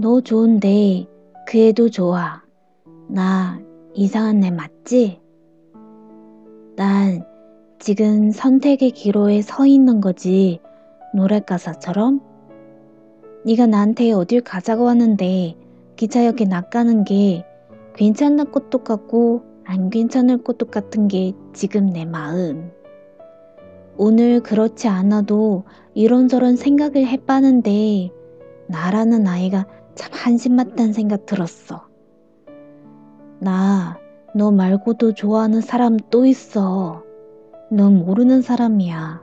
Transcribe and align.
너 0.00 0.20
좋은데 0.20 1.08
그 1.44 1.58
애도 1.58 1.90
좋아. 1.90 2.40
나 3.08 3.60
이상한 3.94 4.44
애 4.44 4.50
맞지? 4.52 5.20
난 6.76 7.24
지금 7.80 8.30
선택의 8.30 8.92
기로에 8.92 9.42
서 9.42 9.66
있는 9.66 10.00
거지. 10.00 10.60
노래 11.16 11.40
가사처럼? 11.40 12.20
네가 13.44 13.66
나한테 13.66 14.12
어딜 14.12 14.40
가자고 14.40 14.88
하는데 14.88 15.56
기차역에 15.96 16.44
낚가는 16.44 17.02
게 17.02 17.44
괜찮을 17.96 18.52
것도 18.52 18.84
같고 18.84 19.42
안 19.64 19.90
괜찮을 19.90 20.44
것도 20.44 20.66
같은 20.66 21.08
게 21.08 21.32
지금 21.52 21.88
내 21.88 22.04
마음. 22.04 22.70
오늘 23.96 24.44
그렇지 24.44 24.86
않아도 24.86 25.64
이런저런 25.94 26.54
생각을 26.54 27.04
해봤는데 27.04 28.10
나라는 28.68 29.26
아이가 29.26 29.66
참 29.98 30.12
한심맞다는 30.12 30.92
생각 30.92 31.26
들었어. 31.26 31.88
나 33.40 33.98
너 34.34 34.50
말고도 34.50 35.14
좋아하는 35.14 35.60
사람 35.60 35.96
또 36.10 36.26
있어. 36.26 37.02
넌 37.70 37.98
모르는 37.98 38.42
사람이야. 38.42 39.22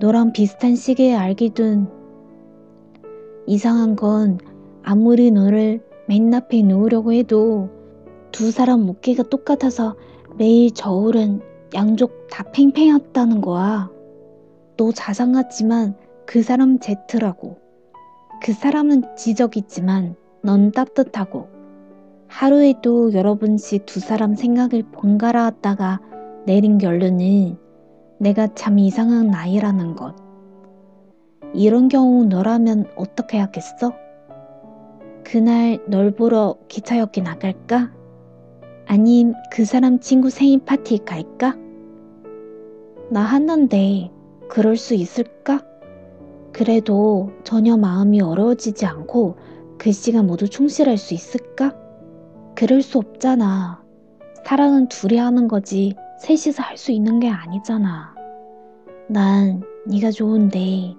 너랑 0.00 0.32
비슷한 0.32 0.74
시기에 0.74 1.16
된 1.54 1.86
이상한 3.46 3.96
건 3.96 4.38
아무리 4.82 5.30
너를 5.30 5.80
맨 6.08 6.32
앞에 6.32 6.62
놓으려고 6.62 7.12
해도 7.12 7.68
두 8.32 8.50
사람 8.50 8.88
어깨가 8.88 9.24
똑같아서 9.24 9.96
매일 10.36 10.72
저울은 10.72 11.40
양쪽 11.74 12.26
다 12.30 12.42
팽팽했다는 12.50 13.42
거야. 13.42 13.90
너 14.76 14.92
자상 14.92 15.32
같지만 15.32 15.94
그 16.26 16.42
사람 16.42 16.78
제트라고. 16.78 17.58
그 18.42 18.52
사람은 18.54 19.16
지적이지만 19.16 20.16
넌 20.42 20.72
따뜻하고. 20.72 21.48
하루에도 22.26 23.12
여러 23.12 23.34
번씩 23.34 23.84
두 23.86 24.00
사람 24.00 24.34
생각을 24.34 24.84
번갈아 24.92 25.42
왔다가 25.42 26.00
내린 26.46 26.78
결론은 26.78 27.58
내가 28.18 28.46
참 28.54 28.78
이상한 28.78 29.26
나이라는 29.26 29.94
것. 29.94 30.14
이런 31.52 31.88
경우 31.88 32.24
너라면 32.24 32.86
어떻게 32.96 33.38
하겠어? 33.38 33.92
그날 35.24 35.78
널 35.86 36.12
보러 36.12 36.56
기차역에 36.68 37.20
나갈까? 37.20 37.92
아님 38.86 39.34
그 39.52 39.64
사람 39.64 40.00
친구 40.00 40.30
생일 40.30 40.64
파티 40.64 40.98
갈까? 41.04 41.56
나 43.10 43.20
하는데 43.20 44.10
그럴 44.48 44.76
수 44.76 44.94
있을까? 44.94 45.69
그래도 46.52 47.30
전혀 47.44 47.76
마음이 47.76 48.20
어려워지지 48.20 48.86
않고 48.86 49.36
그 49.78 49.92
시간 49.92 50.26
모두 50.26 50.48
충실할 50.48 50.96
수 50.98 51.14
있을까? 51.14 51.74
그럴 52.54 52.82
수 52.82 52.98
없잖아. 52.98 53.82
사랑은 54.44 54.88
둘이 54.88 55.16
하는 55.18 55.48
거지 55.48 55.94
셋이서 56.20 56.62
할 56.62 56.76
수 56.76 56.92
있는 56.92 57.20
게 57.20 57.28
아니잖아. 57.28 58.14
난 59.08 59.62
네가 59.86 60.10
좋은데 60.10 60.94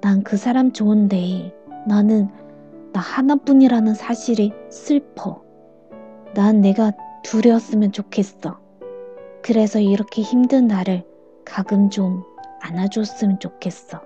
난 0.00 0.22
그 0.22 0.36
사람 0.36 0.72
좋은데 0.72 1.52
나는 1.86 2.28
나 2.92 3.00
하나뿐이라는 3.00 3.94
사실이 3.94 4.52
슬퍼. 4.70 5.42
난 6.34 6.60
내가 6.60 6.92
둘이었으면 7.24 7.92
좋겠어. 7.92 8.58
그래서 9.42 9.80
이렇게 9.80 10.22
힘든 10.22 10.66
나를 10.66 11.04
가끔 11.44 11.90
좀 11.90 12.22
안아줬으면 12.62 13.40
좋겠어. 13.40 14.00